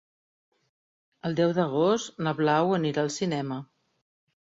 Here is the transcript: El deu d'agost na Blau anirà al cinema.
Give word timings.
El 1.29 1.37
deu 1.41 1.53
d'agost 1.59 2.19
na 2.29 2.35
Blau 2.43 2.77
anirà 2.81 3.07
al 3.07 3.17
cinema. 3.21 3.65